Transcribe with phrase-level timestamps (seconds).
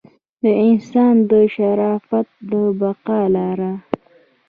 [0.41, 3.73] د انسان د شرافت د بقا لاره.